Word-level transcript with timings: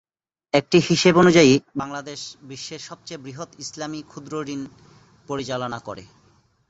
একটি 0.53 0.77
হিসেব 0.89 1.13
অনুযায়ী, 1.17 1.53
বাংলাদেশ 1.75 2.19
বিশ্বের 2.41 2.81
সবচেয়ে 2.89 3.23
বৃহৎ 3.25 3.49
ইসলামি 3.59 3.99
ক্ষুদ্রঋণ 4.03 4.61
পরিচালনা 5.27 5.79
করে। 5.79 6.03